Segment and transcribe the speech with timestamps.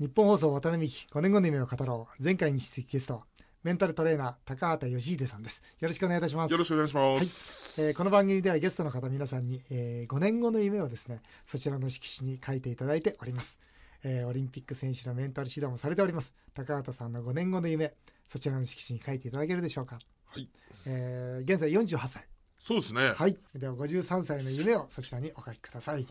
[0.00, 2.22] 日本放送渡辺美希5年後の夢を語ろう。
[2.22, 3.22] 前回に出席ゲスト
[3.62, 5.62] メンタルトレーナー高畑義秀さんです。
[5.78, 6.50] よろしくお願いいたします。
[6.50, 7.90] よろしくお願いします、はい。
[7.90, 13.60] えーこの番組ではゲストの方皆さんに、え5年後の夢をですねそちらの色紙に書いていただいております、
[14.02, 17.94] えーオリンピック選手のメンタル指導もされております高畑さんの5年後の夢
[18.26, 20.48] そちらの色紙に書いていただけるでしょうか、はい。
[20.86, 22.24] えー現在48歳。
[22.58, 23.12] そうですね。
[23.14, 23.38] はい。
[23.54, 25.94] では53歳の夢をそちらにお書きください。
[25.94, 26.04] はい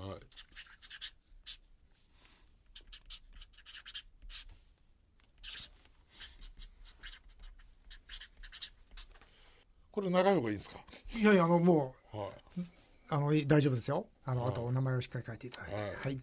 [9.94, 10.80] これ長い方がいいですか？
[11.16, 12.30] いやいやあのもうは
[13.10, 14.08] あのい大丈夫ですよ。
[14.26, 14.50] あの、はい。
[14.50, 15.76] あとお名前をしっかり書いていただいて。
[15.76, 15.86] はい。
[15.96, 16.14] はい。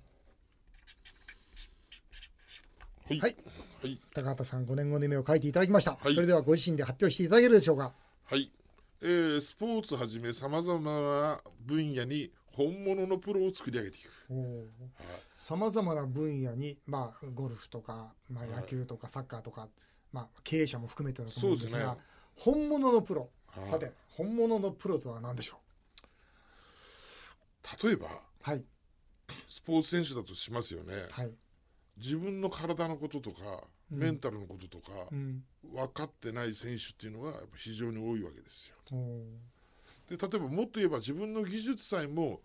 [3.16, 3.20] い。
[3.20, 3.36] はい。
[3.82, 4.00] はい。
[4.12, 6.14] 高畑さん5年後の夢を書いていただきました、はい。
[6.14, 7.92] それではご自身で発表していただけるでしょうか？
[8.24, 8.50] はい、
[9.02, 14.10] えースポーツはじめさまざまな分野に本物のプロを作り上げていく、
[15.36, 18.62] さまざまな分野に、まあ、ゴルフとか、まあ、はい。
[18.62, 19.68] 野球とかサッカーとか、
[20.12, 22.02] まあ、経営者も含めてだと思うんですがそうですね。
[22.36, 23.30] 本物のプロ、はい
[23.64, 25.58] さて本物のプロとは何でしょ
[27.82, 28.10] 例えばう
[28.42, 28.64] はい。
[29.48, 31.30] スポーツ選手だとしますよね、はい、
[31.96, 33.98] 自分の体のこととか、うん。
[33.98, 38.76] メンタルのこととか、うん、分かってない選手っていうのがやっぱ非常に多いわけですよ。
[40.08, 42.40] で例えばもっと言えば自分の技術さえも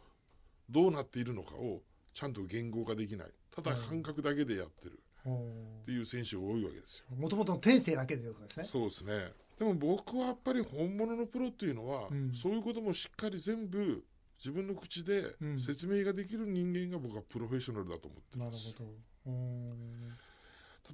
[0.69, 1.81] どうなっているのかを
[2.13, 3.27] ちゃんと言語化できない。
[3.55, 4.99] ただ感覚だけでやってる。
[5.25, 7.15] おっていう選手が多いわけですよ。
[7.15, 8.63] もともとの天性だけでということですね。
[8.65, 12.33] そうですねでも僕はやっぱり本物のプロっていうのは、うん。
[12.33, 14.03] そういうこともしっかり全部
[14.37, 15.59] 自分の口でうん。
[15.59, 18.75] 説明ができる人間が僕はプロフェッショナルだと思ってなるます。
[18.77, 19.31] ほど。
[19.31, 19.75] お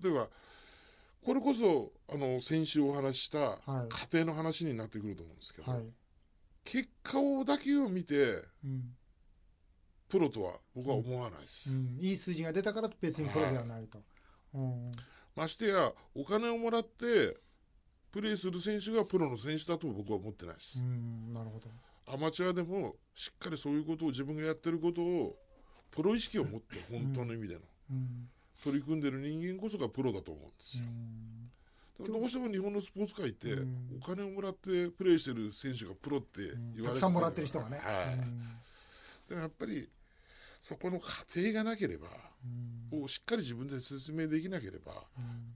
[0.03, 0.29] 例えば
[1.23, 3.89] これこそあの先週お話ししたはい。
[3.89, 5.85] 家庭の話になってくると思うんですけど、ーはい、
[6.63, 8.95] 結果をだけを見てうん。
[10.07, 13.99] プロとは僕は思わないです、うん、いい数字が出たから別にプロではないと、
[14.53, 14.91] うん。
[15.35, 17.37] ましてやお金をもらって
[18.11, 20.79] プレーする選手がプロの選手だと僕は思ってないです。
[20.79, 21.69] う、ん、なるほど。
[22.13, 25.37] アマチュアでもしっかりそういうことを自分がやってることを
[25.91, 27.61] プロ意識を持って本当の意味での、
[27.91, 28.29] うん。
[28.63, 30.83] 取り組んでる人間こそがプロだと思うんですよ、
[32.07, 33.99] どうしても日本のスポーツ界って、うん。
[34.01, 38.13] お金をもらってプレーしてる選手がプロって言われてたくさんもらってる人がね、はい。
[38.15, 38.57] うん。
[39.29, 39.89] でもやっぱり
[40.61, 42.07] そこの過程がなければ、
[42.91, 45.03] をしっかり自分で説明できなければ、やっ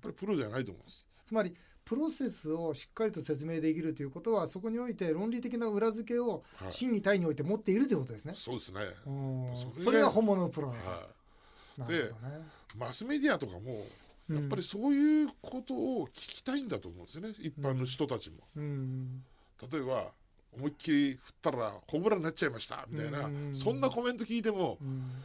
[0.01, 1.05] ぱりプロじゃないと思うんです。
[1.23, 6.73] つまりプロセスをしっかりと説明できるということはそこにおいて論理的な裏付けをはい。
[6.73, 8.81] 真に体において持っているということですね、そうですね。
[9.05, 11.07] うんそれが本物のプロだと、は
[11.77, 12.41] なるほどね。
[12.73, 12.77] い。
[12.77, 13.85] マスメディアとかも、
[14.29, 14.35] うん。
[14.35, 17.29] やっぱりそういうことを聞きたいんだと思うんですよね。
[17.39, 18.37] 一般の人たちも。
[18.55, 19.23] うん。
[19.71, 20.11] 例えば、
[20.57, 23.55] 思いっきり振ったらホームランになっちゃいましたみたいな、うん。
[23.55, 25.23] そんなコメント聞いてもうん。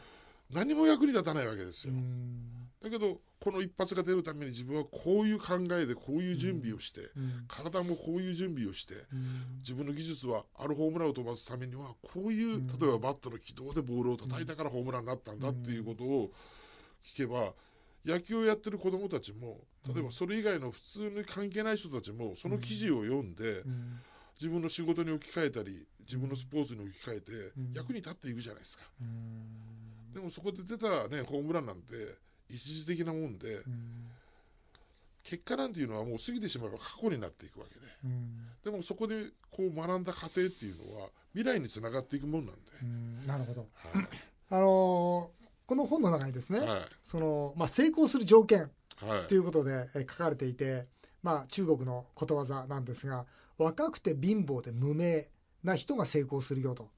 [0.51, 1.97] 何も役に立たないわけですうよ。
[1.97, 2.69] ん。
[2.83, 7.45] だけど、この一発が出るために自分はこういう考えでこういう準備をして、うん。
[7.47, 9.59] 体もこういう準備をして、うん。
[9.61, 12.67] 自分の技術はあるホームランを飛ばすためにはこういう、うん。
[12.67, 16.29] 例えばバットの軌道でボールを叩いたからホームランになったんだっていうことを
[17.03, 17.53] 聞けば
[18.05, 23.99] 野球をやってる子どもたちも例えばそれ以外の普通に関係ない人たちもその記事を読んでうん。
[24.39, 27.73] 自分の仕事に置き換えたり自分のスポーツに置き換えてん。
[27.73, 28.83] 役に立っていくじゃないですか。
[29.01, 29.81] うん
[30.13, 32.17] でもそこで出た、ね、ホームランなんて
[32.53, 34.07] 一時的なもんでうん
[35.23, 37.81] 結果なんていうのはもう過ぎてしまえば過去になっていくわけで。
[38.05, 38.47] うん。
[38.63, 42.61] でもそこでこう学んだ過程っていうのは未来につながっていくもんなんで。
[42.81, 43.21] うん。
[43.27, 43.61] なるほど。
[43.61, 44.07] はい。
[44.49, 46.81] あのーこの本の中にですね、はい。
[47.03, 49.27] そのまあ、成功する条件はい。
[49.27, 50.87] ということでえー書かれていて、
[51.21, 53.27] まあ、中国のことわざなんですが
[53.59, 55.27] 若くて貧乏で無名
[55.63, 56.89] な人が成功するよと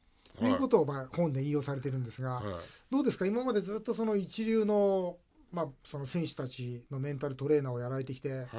[0.42, 2.44] いうことをまあ本で引用されてるんですが、はい。
[2.90, 3.26] どうですか？
[3.26, 5.18] 今までずっとその一流の,、
[5.54, 8.50] まあその選手たちのメンタルトレーナーをやられてきてはい、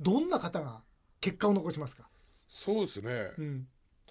[0.00, 0.80] どんな方が
[1.20, 2.08] 結果を残しますか、
[2.48, 3.66] そうですね、うん。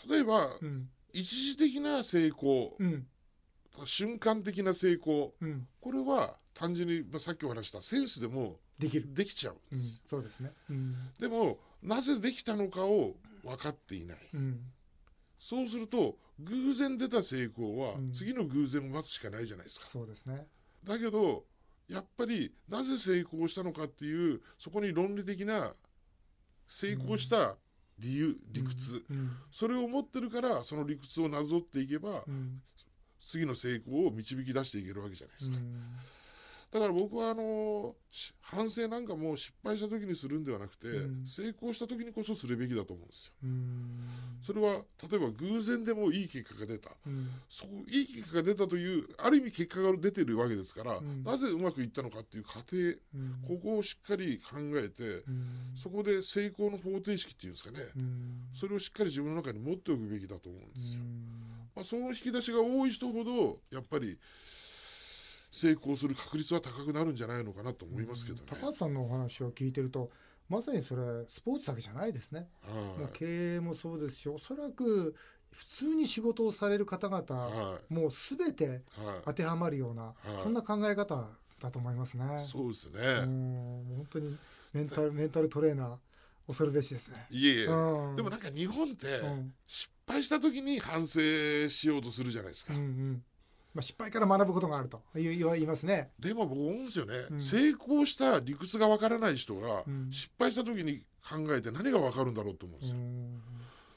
[0.09, 0.89] 例えば、うん。
[1.13, 3.07] 一時的な成功、うん。
[3.85, 9.77] 瞬間的な成功うん、これは単純に、まあ、さっきお話したセンスでもできる、できちゃうんうん。
[9.79, 10.95] です、、そうですね、うん。
[11.19, 14.17] でもなぜできたのかを分かっていない。
[14.33, 14.59] うん。
[15.39, 18.11] そうすると偶然出た成功は、うん。
[18.11, 19.87] 次の偶然を待つしかないじゃないですか。
[19.87, 20.47] そうですね、
[20.83, 21.45] だけど
[21.87, 25.73] やっぱりなぜ成功したのかっていうそこに論理的な
[26.67, 27.57] 成功した
[27.99, 29.31] 理由、理屈、うん。
[29.51, 32.61] それを持ってるからその理屈をなぞっていけば、うん。
[33.21, 35.57] 次の成功を導き出していけるわけじゃないですか、
[36.73, 41.27] だから僕はあのし反省なんかも失敗した時にするんではなくて、うん。
[41.27, 43.33] 成功した時にこそするべきだと思うんですよ。
[43.43, 43.99] うん。
[44.41, 44.73] それは
[45.07, 46.89] 例えば偶然でもいい結果が出た。
[47.05, 47.29] うん。
[47.47, 51.23] そういい結果が出たというある意味結果が出てるわけですから、うん。
[51.23, 53.35] なぜうまくいったのかっていう過程うん。
[53.47, 55.75] ここをしっかり考えてうん。
[55.75, 57.81] そこで成功の方程式っていうんですかね。
[57.95, 58.47] うん。
[58.51, 61.01] それをしっかり自分の中に持っておくべきだと思うんですよ。
[61.01, 61.43] うん。
[61.75, 64.17] まあ、その引き出しが多い人ほどやっぱり
[65.53, 68.43] 成功する確率は高くなるんじゃないのかなと思いますけどね。
[68.47, 70.09] 高橋さんのお話を聞いてると
[70.49, 75.15] まさにそれスポーツだけじゃないですね、もうはい経営もそうですしおそらく
[75.51, 78.81] 普通に仕事をされる方々、はもう全ていはい
[79.25, 81.27] 当てはまるような、いそんな考え方
[81.59, 82.45] だと思いますね。
[82.47, 82.99] そうですね。
[82.99, 84.35] うん本当に
[84.73, 85.97] メンタルメンタルトレーナー
[86.47, 87.27] 恐るべしですね。
[87.29, 91.19] いえいえ、うんでもなんか日本ってうん失敗した時に反省
[91.69, 92.73] しようとするじゃないですか。
[92.73, 93.23] うんうん
[93.73, 96.11] まあ、失敗から学ぶことがあると言い言いますね。
[96.19, 97.41] でも僕思うんですよね、うん。
[97.41, 100.11] 成功した理屈がわからない人がうん。
[100.11, 102.97] 失敗した時に考えて何がわかるんだろうと思うんですよ。
[102.97, 103.41] うん。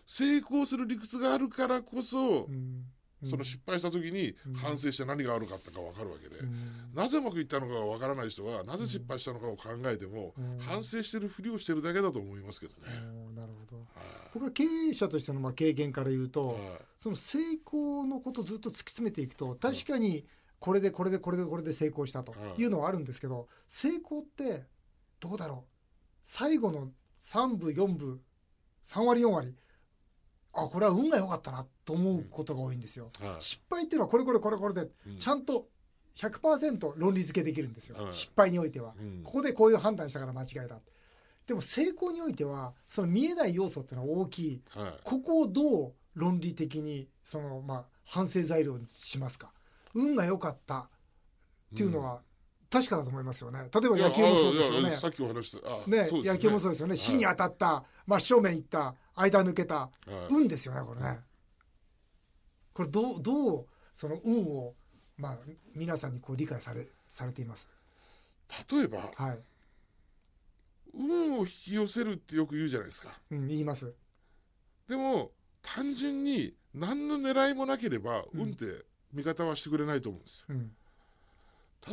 [0.06, 2.84] 成功する理屈があるからこそう、ん
[3.28, 4.54] その失敗した時にうん。
[4.54, 6.90] 反省して何が悪かったかわかるわけで、うん。
[6.94, 10.58] なぜうまくいったのかがわからない人はなぜ失敗したのかを考えても、うん。
[10.58, 12.88] 反省してるふりをしてるだけだと思いますけどね。
[13.34, 13.76] なるほど。
[13.78, 13.84] は
[14.34, 16.58] 僕は経営者としてのまあ経験から言ういと、はい。
[16.96, 20.26] その成功のことをずっと突き詰めていくと確かに
[20.58, 22.64] これでこれでこれでこれで成功したとい。
[22.64, 24.64] うのはあるんですけど成功って
[25.20, 25.70] どうだろう？
[26.22, 28.20] 最後の3部4部
[28.82, 29.54] 3割4割
[30.56, 33.10] あこれは運が良かったなと思うことが多いんですよ。
[33.20, 35.68] はい失敗っていうのはこれこれこれこれでうんちゃんと
[36.16, 38.94] 100%論理付けできるんですようん失敗においては。
[38.98, 40.80] うんここでこういう判断したから間違いだ。
[41.46, 44.62] でも成功においてはその見えない要素っていうのは大きい。
[44.70, 49.52] はいここをどう論理的にそのまあ反省材料にしますか。
[49.94, 50.88] 運が良かったっ
[51.76, 52.22] ていうのは
[52.70, 53.60] 確かだと思いますよね。
[53.72, 54.90] 例えば野球もそうですよね。
[54.96, 56.96] さっきお話したあね野球もそうですよね。
[56.96, 59.90] 芯に当たった、真正面行った、間抜けた、は
[60.30, 61.20] い運ですよね、これね。
[62.72, 64.74] これどう、どう、その運を、
[65.16, 65.38] まあ、
[65.74, 67.68] 皆さんにこう理解され、されています？
[68.70, 69.38] 例えばはい。
[70.94, 73.94] 運を引き寄せるってよく言うじゃないですかうん、言います。
[74.88, 80.70] でも単純に何の狙いもなければうん運って味方はしてくれないと思うんですようん。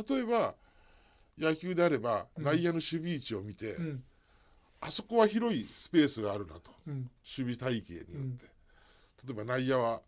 [0.08, 0.54] 例えば
[1.38, 4.04] 野球であればうん内野の守備位置を見て、うん。
[4.86, 6.94] あそこは広いスペースがあるなとうん。
[6.94, 8.44] 守備体系によって、
[9.26, 10.02] 例えば内野は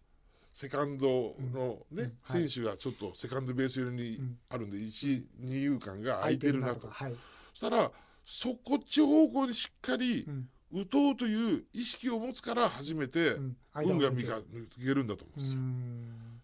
[0.52, 6.88] セカンドの、ねうんはい選手がちょっとセカンドベース寄りにうんあるんで、一二遊間が空いてるなとか。
[6.92, 7.16] はい。
[7.52, 7.90] そしたら
[8.24, 10.48] そこっち方向にしっかりうん。
[10.72, 13.36] 打とうという意識を持つから初めて
[13.76, 15.60] 運が見か抜けるんだと思うんうですよ。
[15.60, 16.42] ん。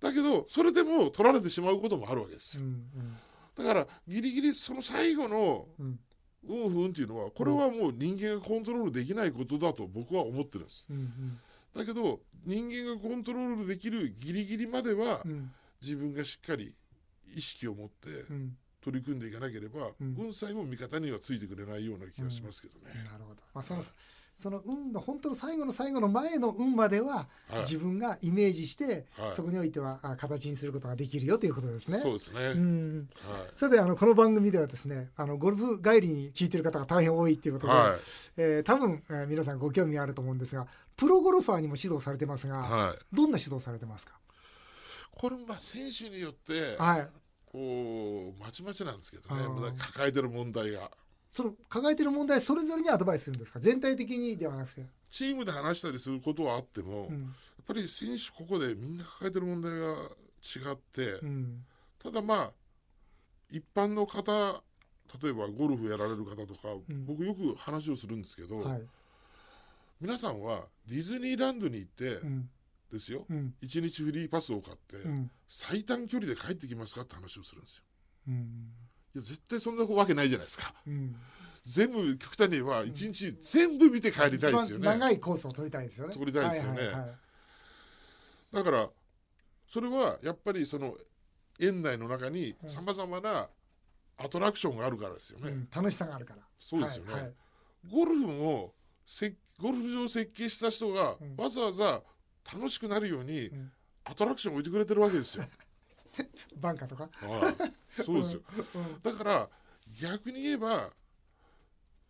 [0.00, 2.64] だけどそれでも取られてしまうこともあるわけですよ。
[2.64, 3.16] うん。
[3.56, 5.68] だからギリギリその最後の
[6.48, 6.62] うん。
[6.64, 10.86] 運不運っていうのはこれはもう人間がコントロールできないことだと僕は思ってるんです。
[10.90, 11.38] うん。
[11.74, 15.52] だけど人間がコントロールできるギリギリまではうん。
[15.82, 16.74] 自分がしっかり
[17.34, 18.56] 意識を持ってうん。
[18.82, 22.94] 取り組んでいかなければ、うん運さえも味方にはついてくれないような気がしますけどね。
[23.04, 23.42] なるほど。
[23.54, 23.82] まあ、その、
[24.40, 27.60] その運の本当の最後の最後の前の運までははい。
[27.60, 29.34] 自分がイメージして、はい。
[29.34, 31.98] そこにおいてはあ形にすることができるよということですね。
[31.98, 32.40] そうですね。
[32.40, 33.08] うん。
[33.22, 37.96] はそれであのこの番組ではですねあのゴルフ帰りに聞いてる方が大変多いっていうことで、は
[38.38, 40.66] えー多分、えー皆さんご興味があると思うんですが
[40.96, 42.60] プロゴルファーにも指導されてますが、い。
[42.60, 42.98] はい。
[43.14, 44.14] どんな指導されてますか？
[45.12, 47.08] これまあ選手によってはい。
[47.52, 49.42] こうまちまちなんですけどね。
[49.78, 50.90] 抱えてる問題が
[51.30, 53.60] その抱えてる問題それぞれにアドバイスするんですか？
[53.60, 57.34] 全体的にではなくて、チームで話したりすることはあっても、やっうん
[57.66, 59.86] ぱり選手ここでみんな抱えてる問題が
[60.42, 61.64] 違って、うん。
[62.02, 62.52] ただまあ
[63.48, 64.62] 一般の方
[65.22, 67.06] 例えばゴルフやられる方とか、うん。
[67.06, 68.82] 僕よく話をするんですけど、はい。
[70.00, 72.50] 皆さんはディズニーランドに行ってうん。
[72.92, 73.54] ですよ、うん。
[73.62, 75.30] 1日フリーパスを買って、うん。
[75.46, 77.84] 最短距離で帰ってきますかって話をするんですよ。
[79.14, 80.74] や絶対そんなわけないじゃないですか。
[80.86, 81.16] うん。
[81.64, 84.86] 全部極端に言えば1日全部見て帰りたいですよね。
[84.86, 86.14] 長いコースを取りたいですよね。
[86.14, 86.90] 取りたいですよね。
[88.52, 88.88] だから
[89.66, 90.96] それはやっぱりその
[91.58, 93.48] 園内の中にはいさまざまな
[94.16, 95.50] アトラクションがあるからですよね。
[95.50, 96.42] うん楽しさがあるから。
[96.58, 97.12] そうですよね。
[97.12, 97.32] はいはい。
[97.90, 98.74] ゴルフも
[99.06, 101.36] せゴルフ場を設計した人がうん。
[101.36, 102.02] わざわざ
[102.52, 103.72] 楽しくなるようにん。
[104.04, 105.44] アトラクションを置いてくれてるわけですよ。
[106.56, 107.08] バンカーとか？
[107.26, 107.50] は
[107.98, 108.42] いそうですよ。
[108.74, 109.50] うんだから
[110.00, 110.92] 逆に言えば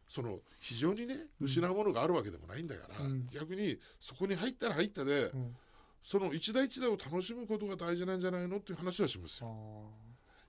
[0.07, 3.27] その非常にね失うものがあるわけでもないんだから、うん。
[3.29, 5.57] 逆にそこに入ったら入ったで、うん。
[6.03, 9.91] その一台一台を楽しむことが大事なんじゃないのっていう話はしますあよ。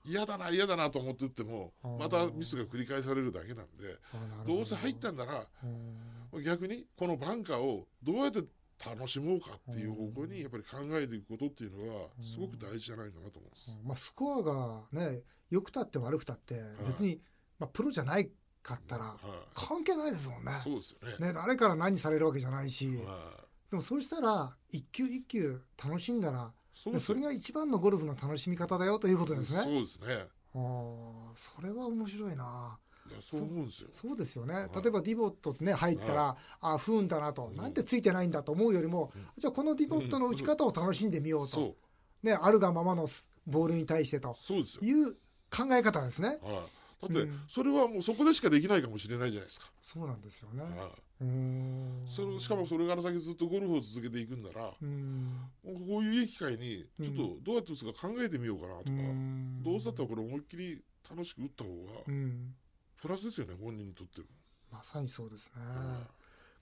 [0.03, 3.97] 嫌だな嫌だなと思って打ってもまたミスが繰り返されるだけなんで
[4.47, 4.59] ど。
[4.61, 5.47] うせ入ったんなら
[6.33, 6.43] うん。
[6.43, 8.43] 逆にこのバンカーをどうやって
[8.85, 13.71] 楽しもうかっていう方向にやっぱり考えていくことっていうのはすごく大事じゃないかなと思います。
[13.83, 17.21] まあ、スコアがね良くたって悪くたって別に、
[17.59, 18.29] まあ、プロじゃない
[18.63, 19.17] かったらは
[19.53, 21.27] 関係ないですもんねい、そうですよね。
[21.27, 29.81] ね誰から何されるわけじゃないし、はでもそうしたら一球一球楽しんだらいそそれが一番のゴルフの楽しみ方だよということですそうね。
[29.81, 30.07] ですね。
[30.53, 32.77] ああそれは面白いな。
[33.19, 33.87] そう思うんですよ。
[33.91, 34.53] そうですよね。
[34.53, 41.75] はい例えばディボットね入ったら、ああ不運だなと、うんなんてついてないんだと思うよりも、うんじゃあこのディボットの打ち方を楽しんでみようと、そ
[42.23, 43.07] うねあるがままの
[43.47, 44.81] ボールに対してとそうですよ。
[44.83, 45.13] いう
[45.49, 46.29] 考え方ですね。
[46.29, 46.37] はい。
[47.01, 49.71] だってうんそれはもうそこでしかできないかもしれないじゃないですか。
[49.79, 50.61] そうなんですよね。
[50.61, 52.07] はうーんい。
[52.07, 61.75] それしかもそれから先ずっとゴルフを続けていくんなら、もうんうこういう機会にちょっとどうやって打つか考えてみようかなとか、うんどうせだったらこれ思いっきり楽しく打った方が
[62.07, 62.53] うん
[63.01, 64.27] プラスですよね本人にとっても。
[64.71, 65.61] まさにそうですね。
[65.63, 66.07] は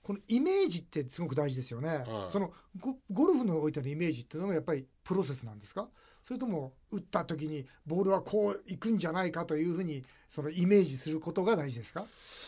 [0.02, 1.88] このイメージってすごく大事ですよね。
[1.88, 5.88] はいそのゴゴルフにおいてのイメージっていうのはやっぱりプロセスなんですか？
[6.22, 12.04] それとも打った時にボールはこう行くんじゃないかというふうにそのイメージすることが大事ですか？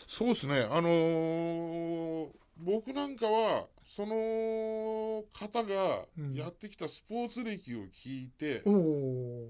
[0.07, 0.67] そうですね。
[0.69, 9.49] あのー僕なんかはその方がうんやってきたスポーツ歴を聞いて、おお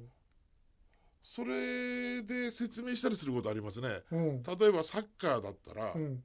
[1.24, 3.88] それで説明したりすることありますね。
[3.88, 4.04] ー。
[4.12, 4.44] うん。
[4.44, 6.24] 例えばサッカーだったら、うん。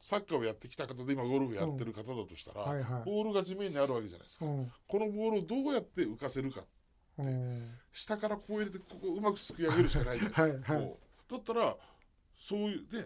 [0.00, 3.02] サッカーをやってきた方で今ゴルフやってる方だとしたら、はいはい。
[3.04, 4.46] ボールが地面にあるわけじゃないですか。
[4.46, 4.72] うん。
[4.86, 6.64] このボールをどうやって浮かせるか。
[7.18, 7.70] うん。
[7.92, 10.74] 下からこう入れて、ここうまくすくい上げるしかないじゃないですか。
[10.74, 10.92] はい
[11.30, 11.76] だったら、
[12.34, 13.04] そういうね、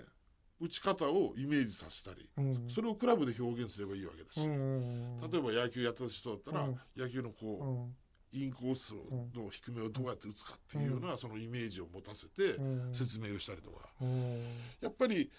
[0.61, 2.69] 打ち方をイメージさせたり、うん。
[2.69, 5.21] それをクラブで表現すればいいわけだし、うん。
[5.21, 7.97] 例えば野球やってた人だったら、うん野球のこう、うん。
[8.33, 8.95] インコース
[9.35, 14.43] の低めをどうやって打つかっていうような、そのイメージを持たせてうん説明をしたりとか、うん。
[14.81, 15.31] やっぱり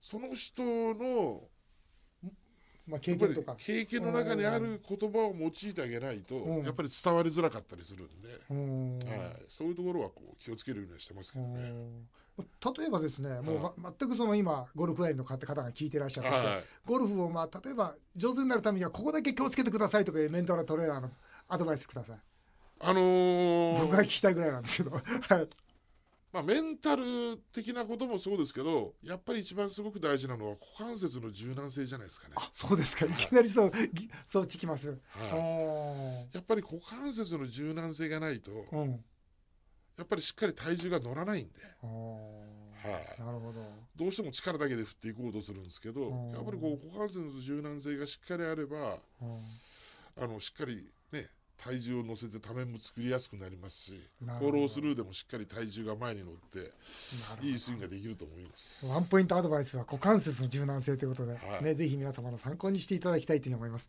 [0.00, 1.42] その人の
[2.86, 3.56] まあ経験とか。
[3.58, 8.98] 経験の中にある言葉を用いてあげないと、うんやっぱり伝わりづらかったりするんで、うん。
[8.98, 11.72] はい、そういうところはこう気をつけるようにはしてますけどね。
[12.38, 21.10] 例えばですね、もう、ま、全くその今ゴルフラインの方が聞いてらっしゃるて、はいゴルフをまあ例えば上手になるためにはここだけ気をつけてくださいとかいうメンタルトレーナーの
[21.48, 22.16] アドバイスください。
[22.80, 24.96] あのー僕が聞きたいぐらいなんですけど。
[24.96, 25.48] はい。
[26.32, 32.34] まあ、メンタル的なこともそうですけどやっぱり一番すごく大事なのは股関節の柔軟性じゃないですかね。
[32.36, 33.06] あ、そうですか。
[33.06, 34.90] いきなりそう、ぎそう聞きます。
[34.90, 34.94] は
[36.30, 39.02] いやっぱり股関節の柔軟性がないとうん。
[39.96, 41.52] やっぱりしっかり体重が乗らないんで、
[41.82, 43.64] はいなるほど。
[43.96, 50.82] どうしても力だけで振っていこうとするんですけどうんやっぱりこう股関節の柔軟性がしっかりあればうんあのしっかりね
[51.56, 56.72] 体重を乗せてためも作りやすくなりますしフォロースルーでもしっかり体重が前に乗って
[57.46, 58.86] いいスイングができると思います。
[58.86, 61.64] ワンポイントアドバイスは股関節の柔軟性ということで、はい。
[61.64, 63.88] ね、ぜひ皆様の参考にしていただきたいと思います。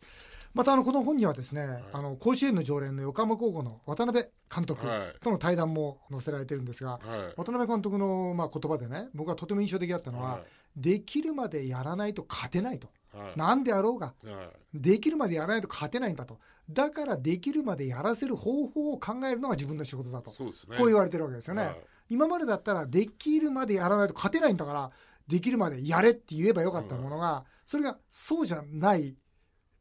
[0.54, 5.20] またあのこの本にはですね、あの甲子園の常連の横浜高校の渡辺監督はい。
[5.20, 7.00] との対談も載せられてるんですが、はい。
[7.36, 10.42] 渡辺監督のまあ言葉でね、僕はとても印象的だったのは、はい。
[10.76, 12.88] できるまでやらないと勝てないと。
[13.12, 14.34] はい何であろうが、はい
[14.74, 16.38] できるまでやらないと勝てないんだと。
[16.68, 20.30] だからできるまでやらせる方法を考えるのが自分の仕事だと。
[20.30, 20.76] そうですね。
[20.76, 21.64] こう言われてるわけですよね。
[21.64, 21.76] はい
[22.10, 24.90] 今までだったらできるまでやらないと勝てないんだから
[25.26, 29.14] できるまでやれって言えばよかったものが、それがそうじゃない、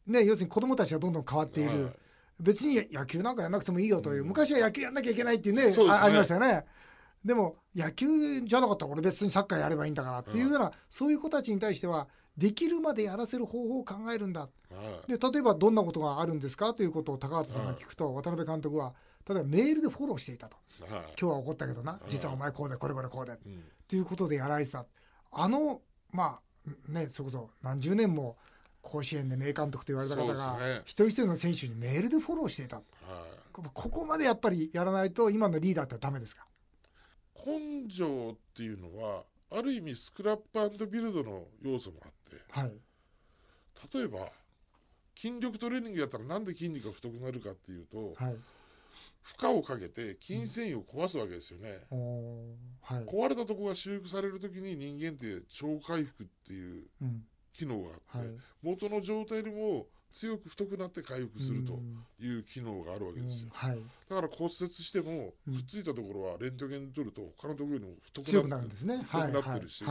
[0.05, 1.93] ね、要するに子供たちがどんどん変わっている、はい
[2.39, 6.65] 別に野球なんかやんなくてもいいよという、うん昔は野球やんなきゃいけないっていうねありましたよね。
[7.25, 12.07] でも野球じゃなかったら俺別にサッカーやればいいんだからっていうような、そういう子たちに対しては
[12.37, 14.41] できるまでやらせる方法を考えるんだ。
[14.41, 14.47] は
[15.07, 15.11] い。
[15.11, 16.73] で例えばどんなことがあるんですか？
[16.73, 18.93] ということを高畑さんが聞くと、渡辺監督は
[19.27, 20.57] 例えばメールでフォローしていたと。
[20.81, 20.91] はい。
[21.19, 21.99] 今日は怒ったけどな。
[22.07, 23.31] 実はお前こうでこれこれこうで。
[23.45, 23.97] うん。
[23.97, 24.85] いうことでやられてた。
[25.31, 28.37] あのまあねそれこそ何十年も
[28.81, 30.81] 甲子園で名監督と言われた方が、ね。
[30.85, 32.77] 一人一人の選手にメールでフォローしていた。
[32.77, 32.85] はい。
[33.51, 36.45] こここまでやっぱりやらないと今のリーダーってダメですか？
[37.43, 42.07] 根性っていうのはある意味スクラップビルドの要素もあ
[42.51, 42.73] はい。
[43.93, 44.31] 例えば
[45.15, 48.37] 筋力トレーニングやったらなんで筋肉が太くなるかっていうとはい。
[49.21, 57.23] 負荷をかけて筋繊維を壊すわけですよね、おーはい、壊れたとこが修復されるときに人間って超回復っていううん。
[57.53, 62.05] 機能があって、はい、元の状態よりも強く太くなって回復するとうん。
[62.19, 63.69] いう機能があるわけですよ、うん。
[63.69, 63.81] はい。
[64.09, 65.55] だから骨折してもうん。
[65.55, 68.97] くっついたところはレントゲンで取ると他のところよりも太強くくなってなるんですね。
[68.97, 69.83] 太くなってるし、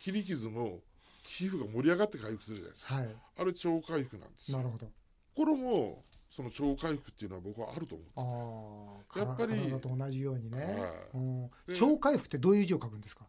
[0.00, 0.80] 切り傷も
[1.26, 2.94] 皮膚が盛り上がって回復するじゃないですか。
[2.94, 4.58] はい、あれ超回復なんですよ。
[4.58, 4.90] なるほど。
[5.34, 11.16] これもその超回復っていうのは僕はあると思ああやっぱり体と同じようにね、はい。
[11.16, 11.50] うん。
[11.66, 13.24] で超回復ってどういう字を書くんですか？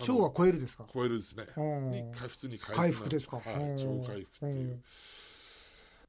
[0.00, 0.02] う。
[0.02, 0.86] 超は超えるですか？
[0.92, 1.46] 超えるですね。
[1.56, 1.90] うん。
[1.90, 3.36] に普通に回復ですか？
[3.36, 3.76] はい、うん。
[3.76, 4.70] 超回復っていう。
[4.70, 4.82] うん。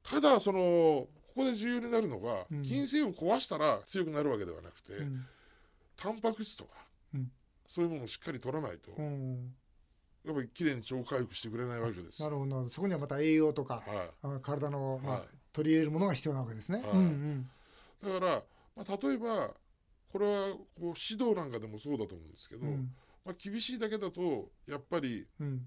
[0.02, 2.64] ただそのここで重要になるのが、うん。
[2.64, 5.26] 筋繊維を壊したら強くなるわけではなくて、うん。
[5.96, 6.70] タンパク質とか、
[7.14, 7.30] うん。
[7.68, 9.54] そういうものをしっかり取らないと、うん
[10.24, 12.22] やっぱりきれいに超回復してくれないわけです。
[12.22, 15.28] なるほどそこにはまた栄養とかはあ体の、まあはい。
[15.52, 16.90] 取り入れるものが必要なわけですね、はい。
[16.92, 17.48] うん
[18.02, 18.42] い、だから、
[18.76, 19.50] まあ、例えば
[20.12, 22.72] これはこう指導なんかでもそうだと思うんですけど、うん。
[22.72, 22.90] うん
[23.24, 25.66] まあ、厳しいだけだとやっぱりうん。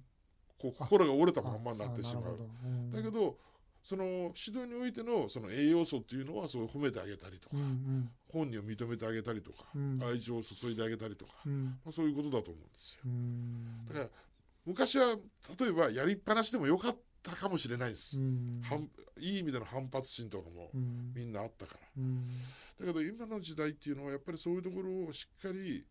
[0.57, 2.39] こう心が折れたまんまになあってしまう。
[2.63, 2.91] うん。
[2.91, 3.37] だけど
[3.83, 8.09] その指導においてのその栄養素っていうのはそう褒めてあげたりとか、うんうん。
[8.31, 10.01] 本人を認めてあげたりとか、うん。
[10.01, 11.65] 愛情を注いであげたりとか、うん。
[11.83, 13.01] まあ、そういうことだと思うんですよ。
[13.05, 13.85] うん。
[13.89, 14.09] だから
[14.65, 15.17] 昔は
[15.59, 18.17] 例えばやりっぱなしでもよかったかもしれないです。
[18.17, 18.89] うん反
[19.19, 21.79] いい意味での反発心とかもうんみんなあったから。
[21.97, 22.27] うん
[22.79, 25.85] だけど今の時代っていうのはやっぱりそういうところをしっかり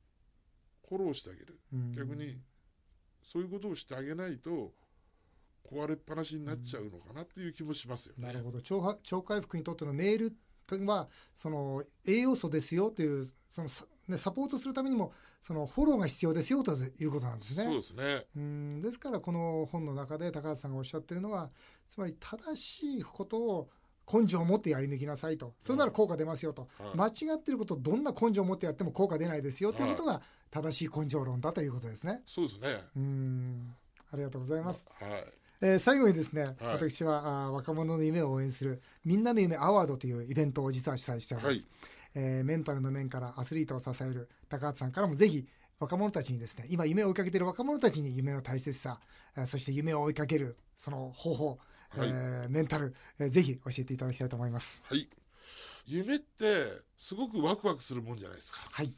[0.88, 1.61] フォローしてあげる。
[1.73, 2.38] うん逆に
[3.23, 4.75] そういうことをしてあげないと
[5.64, 8.26] 壊れっぱなしになっちゃうのかなっていう気もしますよね。
[8.26, 10.37] なるほど超回復にとってのメール
[10.87, 13.69] はその栄養素ですよというその
[14.06, 17.64] サ,、ね、サポートするためにもそのフォローが必要ですよということなんですね。
[17.64, 18.26] そうですね。
[18.37, 21.50] うんですからこの本の中で高橋さんがおっしゃってるのは
[21.88, 23.68] つまり正しいことを
[24.12, 32.23] 根性を持ってやり抜きなさいとそれなら効果出ますよと、はい間違ってることをどんな根性を持ってやっても効果出ないですよということが正しい根性論だということですね。
[32.26, 32.78] そうですね。
[32.97, 33.75] うん
[34.12, 34.88] ありがとうございます。
[35.00, 35.11] はい。
[35.62, 41.66] えー最後にですね、はい私はあー若者の夢を応援するみんなの夢アワードというイベントを実は主催しております、はい
[42.14, 45.47] えーメンタルの面からアスリートを支える高畑さんからもぜひ
[45.78, 49.00] 若者たちにですね今夢を追いかけている若者たちに夢の大切さ、
[49.37, 51.59] えーそして夢を追いかけるその方法、
[51.90, 55.09] はいえーメンタル、えーぜひ教えていただきたいと思いますはい。
[55.87, 56.66] 夢って
[56.97, 58.61] すごくワクワクするもんじゃないですか。
[58.71, 58.92] はい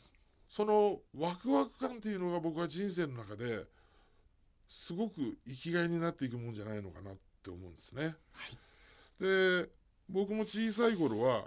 [0.48, 3.64] そのワクワク感っていうのが僕は人生の中で
[4.68, 8.14] すごく生きがいになっていくもんじゃないのかなって思うんですね。
[9.18, 9.68] で
[10.08, 11.44] 僕も小さい頃は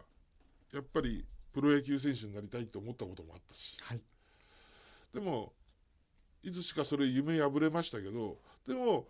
[0.74, 1.26] やっぱり
[1.58, 3.78] プロ野球選手になりたいと思ったこともあったし。
[3.82, 4.04] はい。
[5.12, 5.54] でも
[6.44, 8.38] いつしかそれ夢破れましたけど
[8.68, 9.08] でも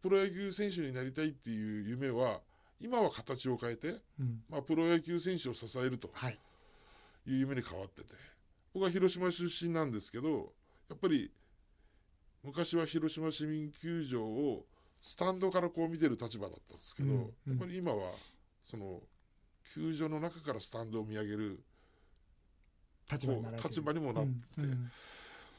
[0.00, 2.40] プロ野球選手になりたいっていう夢は
[2.80, 4.44] 今は形を変えて、うん。
[4.48, 6.38] まあ、プロ野球選手を支えるとはい。
[7.26, 8.14] いう夢に変わってて。
[8.72, 10.52] 僕は広島出身なんですけど
[10.88, 11.32] やっぱり
[12.44, 14.66] 昔は広島市民球場を
[15.00, 17.24] スタンドからこう見てる立場だったんですけど、うんうん。
[17.24, 18.12] やっぱり今は
[18.62, 19.00] その
[19.74, 21.60] 球場の中からスタンドを見上げる
[23.10, 24.30] 立場になられて立場にもなって。
[24.30, 24.90] て、うんうん。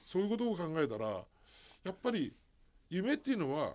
[0.05, 1.07] そういうことを考えたら
[1.83, 2.33] やっぱり
[2.89, 3.73] 夢っていうのは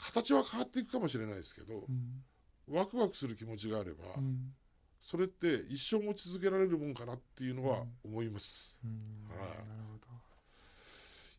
[0.00, 2.22] 形は変わっていくかもしれないですけどうん。
[2.68, 4.54] ワクワクする気持ちがあれば、うん。
[5.00, 8.78] それって一生持ち続けられるもんかなっていうのは思います。
[8.84, 9.36] うん。
[9.36, 9.48] はい。
[9.48, 10.06] なるほど。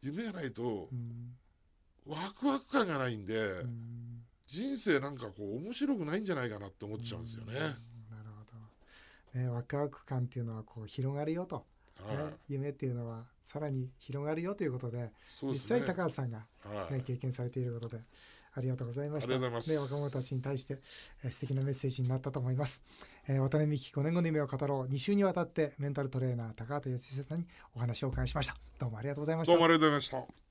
[0.01, 1.35] 夢がないとうん。
[2.05, 4.23] ワクワク感がないんで、うん。
[4.47, 7.53] 人生なんかこう面白くないんじゃないかなって思っちゃうんですよね。
[7.53, 7.57] うん。
[7.57, 7.75] なる
[9.33, 11.65] ほど、ね、ワクワク感っていうのはこう広がるよと、はい
[12.07, 15.11] ね、夢っていうのはさらに広がるよということでね。
[15.59, 16.93] 際高橋さんが、はい。
[16.93, 18.01] ね、経験されていることで
[18.55, 19.37] ありがとうございました。
[19.39, 20.79] ね、若者たちに対して、
[21.23, 22.83] えー素敵なメッセージになったと思います、
[23.27, 24.93] えー渡辺美希5年後の夢を語ろう。
[24.93, 28.55] 2週にわたってメンタルトレーナー高畑義久さんにお話をお伺いしました。
[28.79, 29.53] どうもありがとうございました。
[29.53, 30.42] どうもありがとうございました。